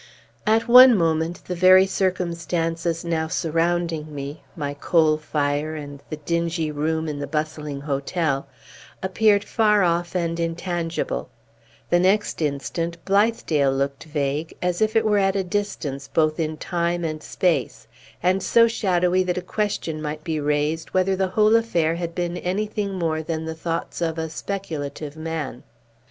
[0.47, 6.71] At one moment, the very circumstances now surrounding me my coal fire and the dingy
[6.71, 8.47] room in the bustling hotel
[9.03, 11.29] appeared far off and intangible;
[11.91, 16.57] the next instant Blithedale looked vague, as if it were at a distance both in
[16.57, 17.87] time and space,
[18.23, 22.37] and so shadowy that a question might be raised whether the whole affair had been
[22.37, 25.61] anything more than the thoughts of a speculative man.